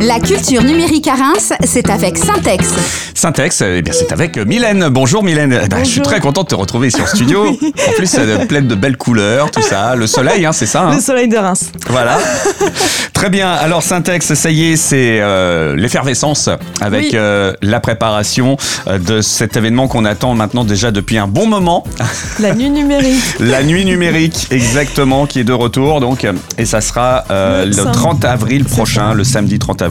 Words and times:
La 0.00 0.20
culture 0.20 0.62
numérique 0.62 1.08
à 1.08 1.14
Reims, 1.14 1.52
c'est 1.64 1.90
avec 1.90 2.16
Syntex. 2.18 2.66
Syntex, 3.14 3.62
eh 3.62 3.82
bien 3.82 3.92
c'est 3.92 4.12
avec 4.12 4.36
Mylène. 4.36 4.88
Bonjour 4.90 5.22
Mylène. 5.24 5.58
Eh 5.64 5.68
ben, 5.68 5.84
je 5.84 5.88
suis 5.90 6.00
très 6.02 6.20
contente 6.20 6.46
de 6.50 6.54
te 6.54 6.60
retrouver 6.60 6.88
ici 6.88 7.00
en 7.00 7.06
studio. 7.06 7.46
En 7.88 7.92
plus, 7.92 8.14
euh, 8.18 8.44
pleine 8.46 8.68
de 8.68 8.74
belles 8.74 8.96
couleurs, 8.96 9.50
tout 9.50 9.62
ça. 9.62 9.94
Le 9.96 10.06
soleil, 10.06 10.44
hein, 10.46 10.52
c'est 10.52 10.66
ça. 10.66 10.82
hein 10.82 10.94
Le 10.94 11.00
soleil 11.00 11.26
de 11.28 11.36
Reims. 11.36 11.70
Voilà. 11.88 12.18
Très 13.12 13.30
bien. 13.30 13.50
Alors 13.50 13.82
Syntex, 13.82 14.34
ça 14.34 14.50
y 14.50 14.72
est, 14.72 14.76
c'est 14.76 15.18
euh, 15.20 15.74
l'effervescence 15.74 16.48
avec 16.80 17.02
Oui. 17.04 17.10
euh, 17.14 17.52
la 17.62 17.80
préparation 17.80 18.56
euh, 18.86 18.98
de 18.98 19.20
cet 19.20 19.56
événement 19.56 19.88
qu'on 19.88 20.04
attend 20.04 20.34
maintenant 20.34 20.64
déjà 20.64 20.90
depuis 20.92 21.18
un 21.18 21.26
bon 21.26 21.46
moment. 21.46 21.84
La 22.38 22.54
nuit 22.54 22.70
numérique. 22.70 23.22
La 23.40 23.62
nuit 23.64 23.84
numérique, 23.84 24.46
exactement, 24.50 25.26
qui 25.26 25.40
est 25.40 25.44
de 25.44 25.52
retour. 25.52 26.00
Donc, 26.00 26.24
euh, 26.24 26.32
et 26.58 26.66
ça 26.66 26.80
sera 26.80 27.24
euh, 27.30 27.62
Le 27.64 27.66
le 27.70 27.72
samedi. 27.72 27.92
30 27.98 28.24
avril 28.24 28.64
prochain, 28.64 29.14
le 29.14 29.24
samedi 29.24 29.58
30 29.58 29.82
avril, 29.82 29.87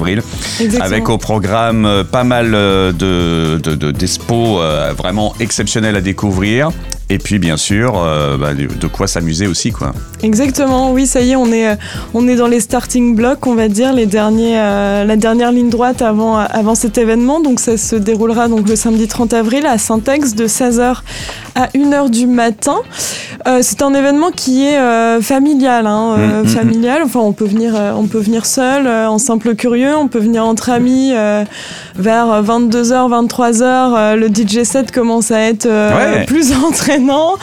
Exactement. 0.60 0.84
avec 0.84 1.10
au 1.10 1.18
programme 1.18 1.86
euh, 1.86 2.04
pas 2.04 2.24
mal 2.24 2.54
euh, 2.54 2.92
de, 2.92 3.60
de, 3.60 3.76
de- 3.76 3.92
d'expos 3.92 4.60
euh, 4.62 4.94
vraiment 4.98 5.34
exceptionnels 5.40 5.96
à 5.96 6.02
découvrir. 6.02 6.70
Et 7.10 7.20
puis, 7.20 7.40
bien 7.40 7.56
sûr, 7.56 7.94
euh, 7.98 8.38
bah, 8.38 8.54
de 8.54 8.88
quoi 8.88 9.08
s'amuser 9.08 9.48
aussi, 9.48 9.72
quoi. 9.72 9.94
Exactement, 10.24 10.92
oui, 10.92 11.06
ça 11.08 11.22
y 11.22 11.32
est, 11.32 11.36
on 11.38 11.52
est, 11.54 11.70
euh, 11.70 11.76
on 12.14 12.28
est 12.28 12.36
dans 12.36 12.48
les 12.48 12.60
starting 12.60 13.16
blocks, 13.16 13.48
on 13.48 13.56
va 13.56 13.70
dire, 13.70 13.94
les 13.94 14.06
derniers, 14.06 14.60
euh, 14.60 15.06
la 15.06 15.16
dernière 15.16 15.52
ligne 15.54 15.70
droite 15.70 16.02
avant, 16.02 16.36
avant 16.38 16.76
cet 16.76 16.98
événement. 16.98 17.40
Donc 17.40 17.60
ça 17.62 17.78
se 17.78 17.96
déroulera 17.96 18.48
donc 18.50 18.68
le 18.68 18.76
samedi 18.76 19.08
30 19.08 19.34
avril 19.34 19.66
à 19.66 19.78
Syntex 19.78 20.34
de 20.36 20.48
16h 20.48 20.98
à 21.56 21.68
1h 21.76 22.10
du 22.10 22.28
matin. 22.28 22.78
Euh, 23.48 23.60
c'est 23.62 23.82
un 23.82 23.94
événement 23.94 24.32
qui 24.32 24.66
est 24.66 25.22
familial, 25.22 25.88
hein, 25.88 26.16
euh, 26.18 26.28
Mm, 26.28 26.44
mm, 26.44 26.48
familial. 26.48 27.02
Enfin, 27.06 27.20
on 27.22 27.32
peut 27.32 27.46
venir, 27.46 27.74
on 27.96 28.08
peut 28.08 28.20
venir 28.20 28.46
seul, 28.46 28.88
en 28.88 29.18
simple 29.18 29.56
curieux, 29.56 29.96
on 29.96 30.08
peut 30.10 30.20
venir 30.20 30.44
entre 30.46 30.70
amis 30.72 31.14
vers 31.96 32.44
22h, 32.44 33.10
23h. 33.10 33.64
euh, 33.64 34.16
le 34.16 34.28
DJ 34.28 34.64
set 34.64 34.92
commence 34.92 35.32
à 35.32 35.40
être 35.42 35.68
Ouais. 35.68 36.26
plus 36.26 36.52
entraînant. 36.98 37.36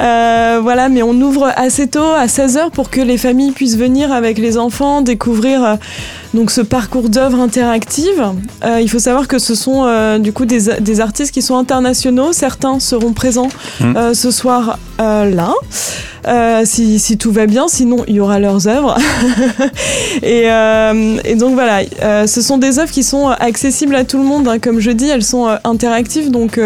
Euh, 0.00 0.60
voilà, 0.62 0.88
mais 0.88 1.02
on 1.02 1.12
ouvre 1.12 1.52
assez 1.56 1.88
tôt, 1.88 2.12
à 2.16 2.26
16h, 2.26 2.70
pour 2.70 2.90
que 2.90 3.00
les 3.00 3.18
familles 3.18 3.52
puissent 3.52 3.76
venir 3.76 4.12
avec 4.12 4.38
les 4.38 4.58
enfants 4.58 5.02
découvrir 5.02 5.64
euh, 5.64 5.74
donc 6.34 6.50
ce 6.50 6.60
parcours 6.60 7.08
d'œuvres 7.08 7.40
interactives. 7.40 8.24
Euh, 8.64 8.80
il 8.80 8.88
faut 8.88 8.98
savoir 8.98 9.28
que 9.28 9.38
ce 9.38 9.54
sont 9.54 10.18
du 10.18 10.32
coup 10.32 10.44
des, 10.44 10.80
des 10.80 11.00
artistes 11.00 11.32
qui 11.32 11.42
sont 11.42 11.56
internationaux. 11.56 12.32
Certains 12.32 12.78
seront 12.78 13.12
présents 13.12 13.48
euh, 13.82 14.14
ce 14.14 14.30
soir 14.30 14.78
là. 14.98 15.52
Euh, 16.28 16.62
si, 16.64 16.98
si 16.98 17.16
tout 17.16 17.32
va 17.32 17.46
bien, 17.46 17.66
sinon 17.68 18.04
il 18.06 18.16
y 18.16 18.20
aura 18.20 18.38
leurs 18.38 18.68
œuvres. 18.68 18.96
et, 20.22 20.42
euh, 20.50 21.16
et 21.24 21.34
donc 21.34 21.54
voilà, 21.54 21.80
euh, 22.02 22.26
ce 22.26 22.40
sont 22.42 22.58
des 22.58 22.78
œuvres 22.78 22.90
qui 22.90 23.02
sont 23.02 23.28
accessibles 23.28 23.94
à 23.94 24.04
tout 24.04 24.18
le 24.18 24.24
monde. 24.24 24.46
hein. 24.48 24.58
Comme 24.58 24.80
je 24.80 24.90
dis, 24.90 25.08
elles 25.08 25.22
sont 25.24 25.48
interactives, 25.64 26.30
donc, 26.30 26.60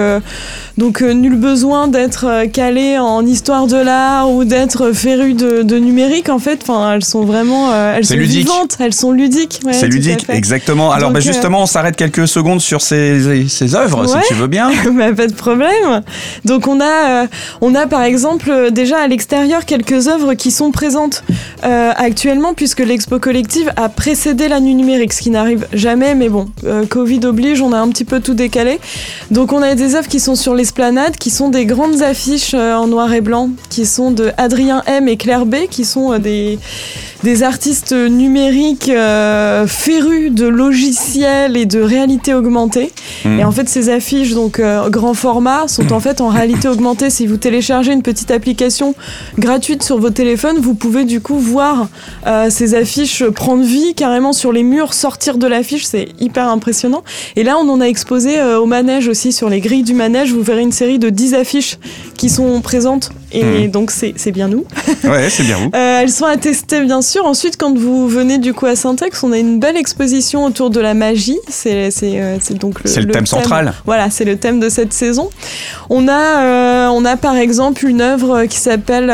donc 0.78 1.00
nul 1.02 1.36
besoin 1.36 1.88
d'être 1.88 2.46
calé 2.52 2.98
en 2.98 3.24
histoire 3.26 3.66
de 3.66 3.76
l'art 3.76 4.30
ou 4.30 4.44
d'être 4.44 4.92
féru 4.92 5.34
de, 5.34 5.62
de 5.62 5.76
numérique. 5.78 6.28
En 6.28 6.38
fait, 6.38 6.60
enfin, 6.62 6.94
elles 6.94 7.04
sont 7.04 7.24
vraiment, 7.24 7.72
elles 7.94 8.04
sont 8.04 8.14
ludique. 8.14 8.46
vivantes, 8.48 8.76
elles 8.80 8.94
sont 8.94 9.12
ludiques. 9.12 9.60
ouais, 9.64 9.72
c'est 9.72 9.86
ludique, 9.86 10.26
exactement. 10.28 10.90
Alors, 10.90 11.10
Donc, 11.10 11.14
bah, 11.14 11.18
euh, 11.20 11.32
justement, 11.32 11.62
on 11.62 11.66
s'arrête 11.66 11.96
quelques 11.96 12.26
secondes 12.26 12.60
sur 12.60 12.80
ces, 12.80 13.46
ces 13.48 13.74
œuvres, 13.74 14.04
Ouais. 14.04 14.20
si 14.22 14.28
tu 14.28 14.34
veux 14.34 14.48
bien. 14.48 14.70
Bah, 14.94 15.12
pas 15.12 15.26
de 15.26 15.34
problème. 15.34 16.02
Donc 16.44 16.66
on 16.68 16.80
a, 16.80 17.26
on 17.60 17.74
a 17.74 17.86
par 17.86 18.02
exemple 18.02 18.70
déjà 18.70 18.98
à 18.98 19.06
l'extérieur 19.08 19.43
quelques 19.66 20.08
œuvres 20.08 20.34
qui 20.34 20.50
sont 20.50 20.70
présentes 20.70 21.22
euh, 21.64 21.92
actuellement 21.96 22.54
puisque 22.54 22.80
l'expo 22.80 23.18
collective 23.18 23.70
a 23.76 23.88
précédé 23.88 24.48
la 24.48 24.60
nuit 24.60 24.74
numérique, 24.74 25.12
ce 25.12 25.22
qui 25.22 25.30
n'arrive 25.30 25.66
jamais, 25.72 26.14
mais 26.14 26.28
bon, 26.28 26.48
euh, 26.64 26.86
Covid 26.86 27.20
oblige, 27.24 27.60
on 27.60 27.72
a 27.72 27.78
un 27.78 27.88
petit 27.88 28.04
peu 28.04 28.20
tout 28.20 28.34
décalé. 28.34 28.80
Donc 29.30 29.52
on 29.52 29.62
a 29.62 29.74
des 29.74 29.94
œuvres 29.94 30.08
qui 30.08 30.20
sont 30.20 30.34
sur 30.34 30.54
l'esplanade, 30.54 31.16
qui 31.16 31.30
sont 31.30 31.48
des 31.48 31.66
grandes 31.66 32.02
affiches 32.02 32.54
euh, 32.54 32.74
en 32.74 32.86
noir 32.86 33.12
et 33.12 33.20
blanc, 33.20 33.50
qui 33.70 33.86
sont 33.86 34.10
de 34.10 34.32
Adrien 34.36 34.82
M 34.86 35.08
et 35.08 35.16
Claire 35.16 35.46
B, 35.46 35.66
qui 35.70 35.84
sont 35.84 36.18
des 36.18 36.58
des 37.24 37.42
artistes 37.42 37.92
numériques 37.92 38.90
euh, 38.90 39.66
férus 39.66 40.30
de 40.30 40.46
logiciels 40.46 41.56
et 41.56 41.64
de 41.64 41.80
réalité 41.80 42.34
augmentée. 42.34 42.92
Mm. 43.24 43.40
Et 43.40 43.44
en 43.44 43.50
fait, 43.50 43.66
ces 43.66 43.88
affiches, 43.88 44.34
donc 44.34 44.60
euh, 44.60 44.90
grand 44.90 45.14
format, 45.14 45.66
sont 45.66 45.90
en 45.92 46.00
fait 46.00 46.20
en 46.20 46.28
réalité 46.28 46.68
augmentée. 46.68 47.08
Si 47.08 47.26
vous 47.26 47.38
téléchargez 47.38 47.92
une 47.92 48.02
petite 48.02 48.30
application 48.30 48.94
gratuite 49.38 49.82
sur 49.82 49.98
vos 49.98 50.10
téléphones, 50.10 50.58
vous 50.58 50.74
pouvez 50.74 51.06
du 51.06 51.22
coup 51.22 51.38
voir 51.38 51.88
euh, 52.26 52.50
ces 52.50 52.74
affiches 52.74 53.24
prendre 53.24 53.64
vie 53.64 53.94
carrément 53.94 54.34
sur 54.34 54.52
les 54.52 54.62
murs, 54.62 54.92
sortir 54.92 55.38
de 55.38 55.46
l'affiche. 55.46 55.86
C'est 55.86 56.08
hyper 56.20 56.46
impressionnant. 56.48 57.04
Et 57.36 57.42
là, 57.42 57.56
on 57.58 57.66
en 57.70 57.80
a 57.80 57.86
exposé 57.86 58.38
euh, 58.38 58.60
au 58.60 58.66
manège 58.66 59.08
aussi, 59.08 59.32
sur 59.32 59.48
les 59.48 59.60
grilles 59.60 59.82
du 59.82 59.94
manège. 59.94 60.30
Vous 60.32 60.42
verrez 60.42 60.62
une 60.62 60.72
série 60.72 60.98
de 60.98 61.08
10 61.08 61.34
affiches 61.34 61.78
qui 62.24 62.30
sont 62.30 62.62
présentes. 62.62 63.10
Et 63.32 63.44
Mm. 63.66 63.70
donc, 63.70 63.90
c'est 63.90 64.32
bien 64.32 64.48
nous. 64.48 64.64
Ouais, 65.04 65.28
c'est 65.28 65.42
bien 65.42 65.58
vous. 65.58 65.70
Euh, 65.74 66.00
elles 66.00 66.10
sont 66.10 66.24
attestées 66.24 66.80
bien 66.82 67.02
sûr. 67.02 67.26
Ensuite, 67.26 67.58
quand 67.58 67.76
vous 67.76 68.08
venez 68.08 68.38
du 68.38 68.54
coup 68.54 68.64
à 68.64 68.76
Syntex, 68.76 69.22
on 69.22 69.32
a 69.32 69.36
une 69.38 69.60
belle 69.60 69.76
exposition 69.76 70.46
autour 70.46 70.70
de 70.70 70.80
la 70.80 70.94
magie. 70.94 71.36
C'est 71.48 71.90
euh, 72.02 72.38
donc 72.58 72.82
le, 72.82 73.02
le 73.02 73.12
thème 73.12 73.26
central. 73.26 73.74
Voilà, 73.84 74.08
c'est 74.08 74.24
le 74.24 74.36
thème 74.38 74.58
de 74.58 74.70
cette 74.70 74.94
saison. 74.94 75.28
On 75.90 76.08
a 76.08 76.12
euh, 76.14 76.88
on 76.88 77.04
a 77.04 77.16
par 77.18 77.36
exemple 77.36 77.84
une 77.86 78.00
œuvre 78.00 78.46
qui 78.46 78.56
s'appelle 78.58 79.10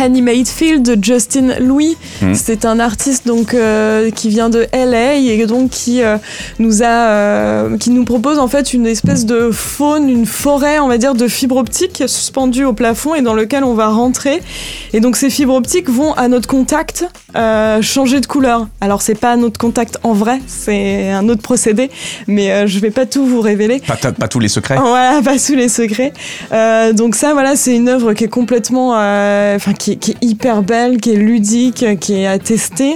euh, 0.00 0.04
Animate 0.04 0.48
Field 0.48 0.82
de 0.82 1.02
Justin 1.02 1.58
Louis. 1.60 1.96
Mhm. 2.20 2.34
C'est 2.34 2.64
un 2.64 2.80
artiste 2.80 3.26
donc 3.26 3.54
euh, 3.54 4.10
qui 4.10 4.28
vient 4.28 4.50
de 4.50 4.66
LA 4.72 5.14
et 5.14 5.46
donc 5.46 5.70
qui 5.70 6.02
euh, 6.02 6.16
nous 6.58 6.82
a 6.82 6.86
euh, 6.86 7.76
qui 7.78 7.90
nous 7.90 8.04
propose 8.04 8.38
en 8.38 8.48
fait 8.48 8.72
une 8.72 8.86
espèce 8.86 9.26
de 9.26 9.50
faune, 9.50 10.08
une 10.08 10.26
forêt, 10.26 10.78
on 10.78 10.88
va 10.88 10.98
dire 10.98 11.14
de 11.14 11.28
fibres 11.28 11.56
optiques 11.56 12.04
suspendues 12.06 12.64
au 12.64 12.72
plafond 12.72 13.14
et 13.14 13.22
dans 13.22 13.34
lequel 13.34 13.64
on 13.64 13.74
va 13.74 13.88
rentrer. 13.88 14.42
Et 14.92 15.00
donc 15.00 15.16
ces 15.16 15.30
fibres 15.30 15.54
optiques 15.54 15.88
vont 15.88 16.12
à 16.14 16.28
notre 16.28 16.48
contact 16.48 17.06
changer 17.80 18.20
de 18.20 18.26
couleur. 18.26 18.68
Alors 18.80 19.02
c'est 19.02 19.14
pas 19.14 19.32
à 19.32 19.36
notre 19.36 19.58
contact 19.58 19.98
en 20.02 20.12
vrai, 20.12 20.40
c'est 20.46 21.10
un 21.10 21.28
autre 21.28 21.42
procédé, 21.42 21.90
mais 22.26 22.66
je 22.66 22.78
vais 22.78 22.90
pas 22.90 23.06
tout 23.06 23.26
vous 23.26 23.40
révéler. 23.40 23.80
Pas, 23.80 23.96
pas 23.96 24.28
tous 24.28 24.38
les 24.38 24.48
secrets. 24.48 24.76
Voilà, 24.76 25.22
pas 25.24 25.38
sous 25.38 25.54
les 25.54 25.68
secrets. 25.68 26.12
Donc 26.92 27.14
ça, 27.14 27.32
voilà, 27.32 27.56
c'est 27.56 27.74
une 27.74 27.88
œuvre 27.88 28.12
qui 28.12 28.24
est 28.24 28.28
complètement, 28.28 28.90
enfin, 28.90 29.72
qui, 29.82 29.92
est- 29.92 29.96
qui 29.96 30.10
est 30.12 30.16
hyper 30.22 30.62
belle, 30.62 30.98
qui 31.00 31.10
est 31.12 31.16
ludique, 31.16 31.84
qui 32.00 32.14
est 32.14 32.26
à 32.26 32.38
tester. 32.38 32.94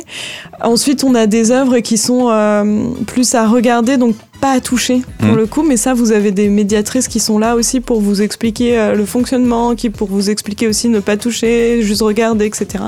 Ensuite, 0.63 1.05
on 1.05 1.15
a 1.15 1.27
des 1.27 1.51
œuvres 1.51 1.79
qui 1.81 1.99
sont 1.99 2.29
euh, 2.31 2.85
plus 3.07 3.35
à 3.35 3.47
regarder, 3.47 3.97
donc 3.97 4.15
pas 4.41 4.53
à 4.53 4.61
toucher 4.61 5.01
pour 5.19 5.29
Mhm. 5.31 5.37
le 5.37 5.47
coup, 5.47 5.63
mais 5.63 5.77
ça, 5.79 5.95
vous 5.95 6.13
avez 6.13 6.31
des 6.31 6.49
médiatrices 6.51 7.09
qui 7.09 7.21
sont 7.21 7.39
là 7.39 7.57
aussi 7.57 7.81
pour 7.81 8.01
vous 8.03 8.21
expliquer 8.21 8.79
euh, 8.79 8.95
le 8.95 9.07
fonctionnement, 9.07 9.75
qui 9.75 9.89
pour 9.91 10.09
vous 10.09 10.29
expliquer 10.29 10.69
aussi 10.69 10.89
ne 10.91 11.01
pas 11.01 11.17
toucher, 11.17 11.83
juste 11.83 12.03
regarder, 12.03 12.45
etc. 12.45 12.85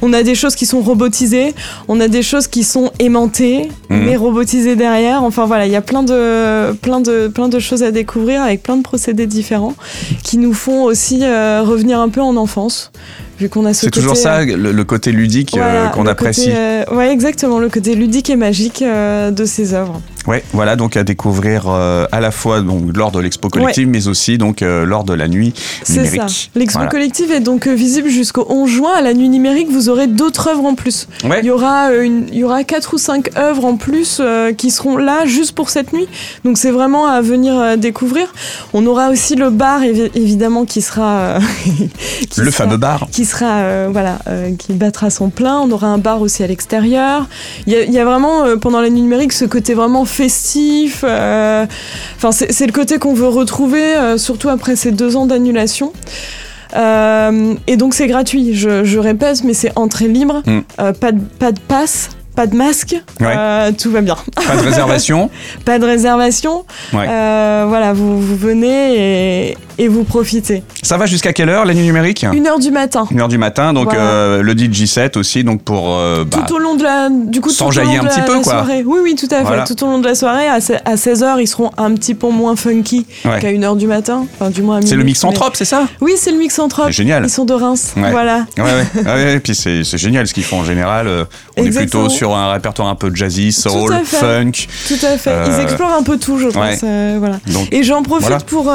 On 0.00 0.12
a 0.12 0.22
des 0.22 0.34
choses 0.36 0.54
qui 0.54 0.64
sont 0.66 0.80
robotisées, 0.80 1.54
on 1.88 1.98
a 2.00 2.06
des 2.08 2.22
choses 2.22 2.46
qui 2.46 2.62
sont 2.62 2.90
aimantées, 3.00 3.68
Mhm. 3.90 4.04
mais 4.04 4.16
robotisées 4.16 4.76
derrière. 4.76 5.22
Enfin 5.24 5.44
voilà, 5.44 5.66
il 5.66 5.72
y 5.72 5.76
a 5.76 5.82
plein 5.82 6.04
de, 6.04 6.72
plein, 6.74 7.00
de, 7.00 7.26
plein 7.28 7.48
de 7.48 7.58
choses 7.58 7.82
à 7.82 7.90
découvrir 7.90 8.42
avec 8.42 8.62
plein 8.62 8.76
de 8.76 8.82
procédés 8.82 9.26
différents 9.26 9.74
qui 10.22 10.38
nous 10.38 10.54
font 10.54 10.84
aussi 10.84 11.20
euh, 11.22 11.62
revenir 11.64 11.98
un 12.00 12.08
peu 12.08 12.20
en 12.22 12.36
enfance, 12.36 12.92
vu 13.38 13.48
qu'on 13.48 13.64
a 13.66 13.74
ce 13.74 13.82
C'est 13.86 13.90
toujours 13.90 14.12
côté, 14.12 14.22
ça, 14.22 14.38
euh, 14.38 14.56
le, 14.56 14.72
le 14.72 14.84
côté 14.84 15.12
ludique 15.12 15.56
euh, 15.56 15.60
voilà, 15.60 15.88
qu'on 15.90 16.06
apprécie. 16.06 16.50
euh, 16.50 16.84
ouais, 16.92 17.10
exactement, 17.10 17.58
le 17.58 17.68
côté 17.68 17.94
ludique 17.94 18.30
et 18.30 18.36
magique 18.36 18.82
de 18.82 19.44
ces 19.44 19.74
œuvres. 19.74 20.00
Ouais, 20.26 20.42
voilà, 20.52 20.74
donc 20.74 20.96
à 20.96 21.04
découvrir 21.04 21.68
à 21.68 22.20
la 22.20 22.30
fois 22.32 22.60
donc, 22.60 22.96
lors 22.96 23.12
de 23.12 23.20
l'expo 23.20 23.48
collective, 23.48 23.86
mais 23.88 24.08
aussi 24.08 24.38
donc 24.38 24.60
lors 24.60 25.04
de 25.04 25.14
la 25.14 25.28
nuit 25.28 25.54
C'est 25.84 25.94
ça. 25.94 26.02
numérique. 26.02 26.50
L'expo 26.56 26.78
Voilà. 26.78 26.90
collective 26.90 27.30
est 27.30 27.38
donc 27.40 27.68
visible 27.68 28.08
jusqu'au 28.08 28.44
11 28.48 28.68
juin. 28.68 28.90
À 28.96 29.02
la 29.02 29.14
nuit 29.14 29.28
numérique, 29.28 29.68
vous 29.70 29.88
aurez 29.88 30.08
d'autres 30.08 30.48
œuvres 30.48 30.64
en 30.64 30.74
plus. 30.74 31.06
Ouais. 31.24 31.38
Il 31.42 31.46
y 31.46 31.50
aura 31.50 31.92
une, 31.94 32.26
il 32.32 32.38
y 32.38 32.44
aura 32.44 32.64
quatre 32.64 32.94
ou 32.94 32.98
cinq 32.98 33.30
œuvres 33.38 33.64
en 33.64 33.76
plus 33.76 34.20
qui 34.58 34.70
seront 34.72 34.96
là 34.96 35.26
juste 35.26 35.52
pour 35.52 35.70
cette 35.70 35.92
nuit. 35.92 36.08
Donc 36.44 36.58
c'est 36.58 36.72
vraiment 36.72 37.06
à 37.06 37.20
venir 37.20 37.78
découvrir. 37.78 38.26
On 38.74 38.84
aura 38.86 39.10
aussi 39.10 39.36
le 39.36 39.50
bar 39.50 39.82
évi- 39.82 40.10
évidemment 40.16 40.64
qui 40.64 40.82
sera 40.82 41.38
qui 42.30 42.40
Le 42.40 42.50
sera- 42.50 42.64
fameux 42.64 42.78
bar. 42.78 43.06
qui 43.12 43.25
sera 43.26 43.58
euh, 43.58 43.88
voilà 43.92 44.18
euh, 44.28 44.50
qui 44.56 44.72
battra 44.72 45.10
son 45.10 45.28
plein. 45.30 45.58
On 45.60 45.70
aura 45.70 45.88
un 45.88 45.98
bar 45.98 46.20
aussi 46.22 46.42
à 46.42 46.46
l'extérieur. 46.46 47.26
Il 47.66 47.72
y 47.74 47.92
y 47.92 47.98
a 47.98 48.04
vraiment 48.04 48.44
euh, 48.44 48.56
pendant 48.56 48.80
la 48.80 48.88
nuit 48.88 49.00
numérique 49.02 49.32
ce 49.32 49.44
côté 49.44 49.74
vraiment 49.74 50.04
festif. 50.04 51.04
euh, 51.06 51.66
Enfin 52.16 52.32
c'est 52.32 52.52
c'est 52.52 52.66
le 52.66 52.72
côté 52.72 52.98
qu'on 52.98 53.12
veut 53.14 53.28
retrouver 53.28 53.94
surtout 54.16 54.48
après 54.48 54.76
ces 54.76 54.92
deux 54.92 55.16
ans 55.16 55.26
d'annulation. 55.26 55.92
Et 56.74 57.76
donc 57.76 57.94
c'est 57.94 58.06
gratuit. 58.06 58.54
Je, 58.54 58.84
je 58.84 58.98
répète, 58.98 59.44
mais 59.44 59.54
c'est 59.54 59.72
entrée 59.76 60.08
libre. 60.08 60.42
Mm. 60.46 60.60
Pas 61.00 61.12
de 61.12 61.20
pas 61.38 61.52
de 61.52 61.60
passe. 61.60 62.10
Pas 62.34 62.46
de 62.46 62.54
masque, 62.54 62.94
Ouais. 63.18 63.34
euh, 63.34 63.72
tout 63.72 63.90
va 63.90 64.02
bien. 64.02 64.14
Pas 64.46 64.56
de 64.58 64.60
réservation. 64.60 65.30
Pas 65.64 65.78
de 65.78 65.86
réservation. 65.86 66.66
Ouais. 66.92 67.06
Euh, 67.08 67.64
voilà, 67.66 67.94
vous, 67.94 68.20
vous 68.20 68.36
venez 68.36 69.52
et, 69.52 69.56
et 69.78 69.88
vous 69.88 70.04
profitez. 70.04 70.62
Ça 70.82 70.96
va 70.96 71.06
jusqu'à 71.06 71.32
quelle 71.32 71.48
heure 71.48 71.64
la 71.64 71.74
nuit 71.74 71.82
numérique 71.84 72.24
Une 72.32 72.46
heure 72.46 72.58
du 72.58 72.70
matin. 72.70 73.06
Une 73.10 73.20
heure 73.20 73.28
du 73.28 73.38
matin, 73.38 73.72
donc 73.72 73.86
Voilà. 73.86 74.00
euh, 74.00 74.42
le 74.42 74.54
DJ7 74.54 75.18
aussi, 75.18 75.44
donc 75.44 75.62
pour 75.62 75.90
euh, 75.94 76.24
bah, 76.24 76.38
tout 76.46 76.54
au 76.54 76.58
long 76.58 76.74
de 76.74 76.82
la 76.82 77.08
du 77.10 77.40
coup 77.40 77.48
tout 77.48 77.54
au 77.54 77.58
s'enjailler 77.58 77.96
long 77.98 78.02
de 78.04 78.08
un 78.08 78.10
petit 78.10 78.20
la- 78.20 78.26
peu, 78.26 78.34
quoi. 78.34 78.42
soirée. 78.44 78.82
Oui 78.86 78.98
oui 79.02 79.14
tout 79.14 79.26
à 79.30 79.38
fait 79.38 79.42
Voilà. 79.44 79.64
tout 79.64 79.82
au 79.84 79.86
long 79.86 79.98
de 79.98 80.06
la 80.06 80.14
soirée 80.14 80.48
à, 80.48 80.60
se- 80.60 80.72
à 80.84 80.94
16h 80.96 81.40
ils 81.40 81.46
seront 81.46 81.70
un 81.76 81.92
petit 81.94 82.14
peu 82.14 82.28
moins 82.28 82.56
funky 82.56 83.06
Ouais. 83.24 83.38
qu'à 83.40 83.50
1h 83.52 83.76
du 83.76 83.86
matin 83.86 84.26
enfin 84.40 84.50
du 84.50 84.62
moins 84.62 84.80
c'est 84.82 84.90
le 84.92 84.96
minuit, 84.98 85.10
mix 85.12 85.24
anthrope, 85.24 85.54
c'est 85.56 85.64
ça? 85.64 85.86
Oui 86.00 86.12
c'est 86.16 86.30
le 86.32 86.38
mix 86.38 86.58
anthrope. 86.58 86.86
C'est 86.86 86.92
génial. 86.92 87.24
Ils 87.24 87.30
sont 87.30 87.44
de 87.44 87.54
Reims 87.54 87.92
Ouais. 87.96 88.10
voilà. 88.10 88.46
Ouais, 88.58 88.62
ouais, 88.64 89.02
ouais, 89.02 89.12
ouais, 89.12 89.40
puis 89.40 89.54
c'est 89.54 89.84
c'est 89.84 89.98
génial 89.98 90.26
ce 90.26 90.34
qu'ils 90.34 90.44
font 90.44 90.60
en 90.60 90.64
général. 90.64 91.06
euh, 91.08 91.24
on 91.58 91.64
Exactement. 91.64 92.02
est 92.04 92.06
plutôt 92.06 92.08
sur 92.16 92.34
un 92.36 92.52
répertoire 92.52 92.88
un 92.88 92.94
peu 92.94 93.10
jazzy, 93.14 93.52
soul, 93.52 93.94
funk. 94.04 94.52
Tout 94.88 95.06
à 95.06 95.16
fait. 95.18 95.30
Ils 95.46 95.52
Euh, 95.52 95.62
explorent 95.62 95.94
un 95.98 96.02
peu 96.02 96.18
tout, 96.18 96.38
je 96.38 96.48
pense. 96.48 96.80
voilà. 97.18 97.38
Donc, 97.52 97.68
Et 97.72 97.82
j'en 97.82 98.02
profite 98.02 98.44
pour, 98.44 98.72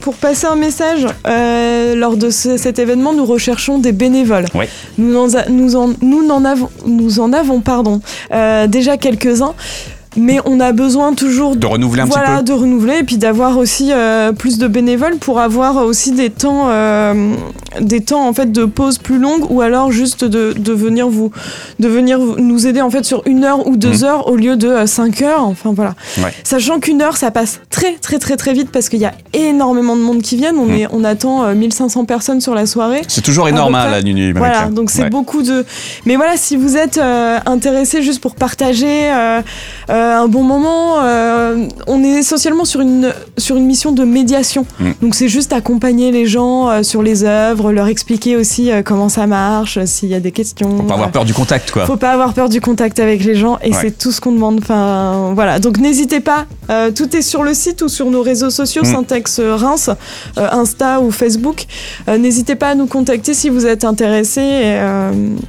pour 0.00 0.14
passer 0.14 0.43
un 0.44 0.56
message. 0.56 1.06
Euh, 1.26 1.94
lors 1.94 2.16
de 2.16 2.30
ce- 2.30 2.56
cet 2.56 2.78
événement, 2.78 3.12
nous 3.12 3.24
recherchons 3.24 3.78
des 3.78 3.92
bénévoles. 3.92 4.46
Ouais. 4.54 4.68
Nous 4.98 5.16
en, 5.16 5.32
a- 5.34 5.48
nous 5.48 5.76
en, 5.76 5.90
nous 6.02 6.24
n'en 6.26 6.44
avons, 6.44 6.68
nous 6.86 7.20
en 7.20 7.32
avons 7.32 7.60
pardon, 7.60 8.00
euh, 8.32 8.66
déjà 8.66 8.96
quelques-uns. 8.96 9.54
Mais 10.16 10.38
on 10.44 10.60
a 10.60 10.70
besoin 10.70 11.12
toujours 11.12 11.56
de 11.56 11.66
renouveler 11.66 12.02
un 12.02 12.04
voilà, 12.04 12.26
petit 12.26 12.38
peu. 12.38 12.42
de 12.44 12.52
renouveler 12.52 12.98
et 13.00 13.02
puis 13.02 13.16
d'avoir 13.16 13.58
aussi 13.58 13.90
euh, 13.90 14.30
plus 14.32 14.58
de 14.58 14.68
bénévoles 14.68 15.16
pour 15.16 15.40
avoir 15.40 15.84
aussi 15.84 16.12
des 16.12 16.30
temps, 16.30 16.66
euh, 16.68 17.34
des 17.80 18.00
temps 18.00 18.26
en 18.28 18.32
fait 18.32 18.52
de 18.52 18.64
pause 18.64 18.98
plus 18.98 19.18
longues 19.18 19.50
ou 19.50 19.60
alors 19.60 19.90
juste 19.92 20.24
de, 20.24 20.52
de 20.56 20.72
venir 20.72 21.08
vous, 21.08 21.30
de 21.78 21.88
venir 21.88 22.18
nous 22.18 22.66
aider 22.66 22.80
en 22.80 22.90
fait 22.90 23.04
sur 23.04 23.22
une 23.26 23.44
heure 23.44 23.66
ou 23.66 23.76
deux 23.76 23.98
Mhm. 23.98 24.04
heures 24.04 24.28
au 24.28 24.36
lieu 24.36 24.56
de 24.56 24.68
euh, 24.68 24.86
cinq 24.86 25.22
heures. 25.22 25.44
Enfin 25.44 25.72
voilà. 25.74 25.94
Ouais. 26.18 26.32
Sachant 26.44 26.80
qu'une 26.80 27.02
heure 27.02 27.16
ça 27.16 27.30
passe 27.30 27.60
très 27.70 27.94
très 27.94 28.18
très 28.18 28.36
très 28.36 28.52
vite 28.52 28.70
parce 28.70 28.88
qu'il 28.88 29.00
y 29.00 29.04
a 29.04 29.14
énormément 29.32 29.96
de 29.96 30.00
monde 30.02 30.22
qui 30.22 30.36
viennent. 30.36 30.56
On 30.58 30.66
Mhm. 30.66 30.74
est, 30.74 30.86
on 30.92 31.04
attend 31.04 31.44
euh, 31.44 31.54
1500 31.54 32.04
personnes 32.04 32.40
sur 32.40 32.54
la 32.54 32.66
soirée. 32.66 33.02
C'est 33.08 33.22
toujours 33.22 33.48
énorme 33.48 33.74
hein, 33.74 33.88
la 33.90 34.02
nuit. 34.02 34.32
Voilà, 34.32 34.66
donc 34.66 34.90
c'est 34.90 35.02
Ouais. 35.04 35.10
beaucoup 35.10 35.42
de. 35.42 35.64
Mais 36.06 36.16
voilà, 36.16 36.36
si 36.36 36.56
vous 36.56 36.76
êtes 36.76 36.98
euh, 36.98 37.38
intéressé 37.46 38.02
juste 38.02 38.20
pour 38.20 38.34
partager 38.36 39.10
euh, 39.12 39.40
un 39.88 40.28
bon 40.28 40.42
moment, 40.42 40.96
on 41.86 42.02
est 42.04 42.18
essentiellement 42.18 42.64
sur 42.64 42.80
une 42.80 43.12
sur 43.38 43.56
une 43.56 43.66
mission 43.66 43.92
de 43.92 44.04
médiation. 44.04 44.66
Mm. 44.80 44.90
Donc 45.02 45.14
c'est 45.14 45.28
juste 45.28 45.52
accompagner 45.52 46.10
les 46.12 46.26
gens 46.26 46.82
sur 46.82 47.02
les 47.02 47.24
œuvres, 47.24 47.63
leur 47.72 47.86
expliquer 47.88 48.36
aussi 48.36 48.70
euh, 48.70 48.82
comment 48.82 49.08
ça 49.08 49.26
marche, 49.26 49.76
euh, 49.78 49.86
s'il 49.86 50.08
y 50.08 50.14
a 50.14 50.20
des 50.20 50.32
questions. 50.32 50.76
Faut 50.76 50.82
pas 50.84 50.94
avoir 50.94 51.10
peur 51.10 51.24
du 51.24 51.34
contact, 51.34 51.70
quoi. 51.70 51.86
faut 51.86 51.96
pas 51.96 52.10
avoir 52.12 52.32
peur 52.34 52.48
du 52.48 52.60
contact 52.60 52.98
avec 53.00 53.24
les 53.24 53.34
gens 53.34 53.58
et 53.62 53.70
Ouais. 53.70 53.78
c'est 53.80 53.98
tout 53.98 54.12
ce 54.12 54.20
qu'on 54.20 54.32
demande. 54.32 54.58
Enfin, 54.62 55.32
voilà. 55.34 55.58
Donc 55.58 55.78
n'hésitez 55.78 56.20
pas. 56.20 56.46
euh, 56.70 56.90
tout 56.90 57.14
est 57.16 57.22
sur 57.22 57.42
le 57.42 57.52
site 57.54 57.82
ou 57.82 57.88
sur 57.88 58.10
nos 58.10 58.22
réseaux 58.22 58.50
sociaux, 58.50 58.82
Mm. 58.84 58.92
Syntex 58.92 59.40
Reims, 59.40 59.90
euh, 60.38 60.48
Insta 60.52 61.00
ou 61.00 61.10
Facebook. 61.10 61.64
Euh, 62.08 62.16
n'hésitez 62.18 62.54
pas 62.54 62.68
à 62.70 62.74
nous 62.74 62.86
contacter 62.86 63.34
si 63.34 63.48
vous 63.50 63.66
êtes 63.66 63.84
intéressé. 63.84 64.42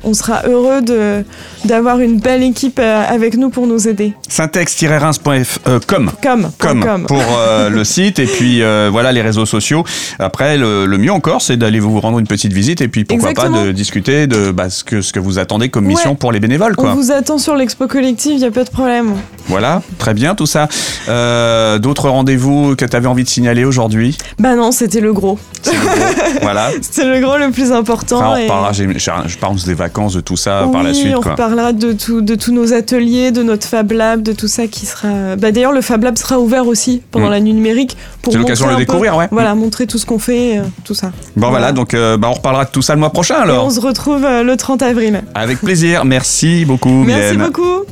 on 0.03 0.13
sera 0.13 0.45
heureux 0.47 0.81
de 0.81 1.23
d'avoir 1.65 1.99
une 1.99 2.19
belle 2.19 2.43
équipe 2.43 2.79
avec 2.79 3.37
nous 3.37 3.49
pour 3.49 3.65
nous 3.67 3.87
aider. 3.87 4.13
Syntex-reims.com 4.29 6.11
Comme, 6.21 6.49
comme, 6.57 6.83
comme. 6.83 7.05
pour 7.05 7.21
le 7.69 7.83
site 7.83 8.19
et 8.19 8.25
puis 8.25 8.61
voilà 8.91 9.11
les 9.11 9.21
réseaux 9.21 9.45
sociaux. 9.45 9.83
Après, 10.19 10.57
le, 10.57 10.85
le 10.85 10.97
mieux 10.97 11.11
encore, 11.11 11.41
c'est 11.41 11.57
d'aller 11.57 11.79
vous 11.79 11.91
rendre 12.05 12.19
une 12.19 12.27
petite 12.27 12.53
visite 12.53 12.81
et 12.81 12.87
puis 12.87 13.03
pourquoi 13.03 13.31
Exactement. 13.31 13.57
pas 13.61 13.65
de 13.67 13.71
discuter 13.71 14.27
de 14.27 14.51
bah, 14.51 14.69
ce, 14.69 14.83
que, 14.83 15.01
ce 15.01 15.11
que 15.11 15.19
vous 15.19 15.39
attendez 15.39 15.69
comme 15.69 15.85
mission 15.85 16.11
Ouais. 16.11 16.15
pour 16.17 16.31
les 16.31 16.39
bénévoles. 16.39 16.73
On 16.77 16.81
Quoi. 16.81 16.93
vous 16.93 17.11
attend 17.11 17.37
sur 17.37 17.55
l'expo 17.55 17.87
collective, 17.87 18.33
il 18.33 18.39
n'y 18.39 18.45
a 18.45 18.51
pas 18.51 18.63
de 18.63 18.69
problème. 18.69 19.15
Voilà, 19.47 19.81
très 19.99 20.13
bien 20.13 20.33
tout 20.35 20.45
ça. 20.45 20.67
Euh, 21.07 21.77
D'autres 21.79 22.09
rendez-vous 22.09 22.75
que 22.75 22.85
tu 22.85 22.95
avais 22.95 23.07
envie 23.07 23.23
de 23.23 23.29
signaler 23.29 23.63
aujourd'hui? 23.65 24.17
Bah 24.39 24.55
non, 24.55 24.71
c'était 24.71 25.01
le 25.01 25.13
gros. 25.13 25.37
C'est 25.61 25.73
le 25.73 25.79
gros. 25.79 26.39
Voilà. 26.41 26.69
C'était 26.81 27.05
le 27.07 27.19
gros 27.25 27.37
le 27.37 27.51
plus 27.51 27.71
important. 27.71 28.17
Enfin, 28.17 28.31
on 28.33 28.35
et- 28.37 28.43
reparlera, 28.43 28.71
j'ai- 28.73 28.87
je 28.97 29.37
parle 29.37 29.55
des 29.57 29.73
vacances, 29.73 30.13
de 30.13 30.21
tout 30.21 30.37
ça 30.37 30.65
oui, 30.65 30.71
par 30.71 30.83
la 30.83 30.93
suite. 30.93 31.13
on 31.15 31.21
Quoi. 31.21 31.31
reparlera 31.31 31.73
de, 31.73 31.93
tout, 31.93 32.21
de 32.21 32.35
tous 32.35 32.51
nos 32.51 32.73
ateliers, 32.73 33.31
de 33.31 33.43
notre 33.43 33.67
Fab 33.67 33.91
Lab, 33.91 34.21
de 34.21 34.31
tout 34.33 34.47
ça 34.47 34.67
qui 34.67 34.85
sera. 34.85 35.35
Bah, 35.37 35.51
D'ailleurs, 35.51 35.71
le 35.71 35.81
Fab 35.81 36.03
Lab 36.03 36.17
sera 36.17 36.39
ouvert 36.39 36.67
aussi 36.67 37.01
pendant 37.11 37.27
Mm. 37.27 37.31
la 37.31 37.39
nuit 37.39 37.53
numérique 37.53 37.97
C'est 38.29 38.37
l'occasion 38.37 38.65
de 38.65 38.71
le 38.71 38.75
un 38.75 38.79
peu- 38.79 38.85
découvrir, 38.85 39.15
ouais. 39.17 39.27
Voilà, 39.31 39.53
montrer 39.55 39.85
tout 39.87 39.97
ce 39.97 40.05
qu'on 40.05 40.19
fait, 40.19 40.57
euh, 40.59 40.63
tout 40.83 40.93
ça. 40.95 41.11
Bon 41.35 41.49
voilà, 41.49 41.67
Voilà. 41.67 41.71
donc 41.71 41.93
euh, 41.93 42.17
bah, 42.17 42.27
on 42.29 42.33
reparlera 42.33 42.65
de 42.65 42.71
tout 42.71 42.81
ça 42.81 42.93
le 42.93 42.99
mois 42.99 43.11
prochain 43.11 43.35
Et 43.39 43.43
alors. 43.43 43.65
on 43.65 43.69
se 43.69 43.79
retrouve 43.79 44.21
le 44.23 44.55
30 44.55 44.81
avril. 44.81 45.23
Avec 45.35 45.59
plaisir, 45.61 46.05
merci 46.05 46.65
beaucoup 46.65 46.89
Merci 47.03 47.33
Mylène. 47.37 47.47
beaucoup. 47.47 47.83